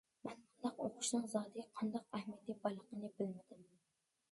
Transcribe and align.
مەن 0.27 0.35
بۇنداق 0.45 0.79
ئوقۇشنىڭ 0.85 1.27
زادى 1.35 1.67
قانداق 1.81 2.19
ئەھمىيىتى 2.21 2.59
بارلىقىنى 2.65 3.15
بىلمىدىم. 3.21 3.65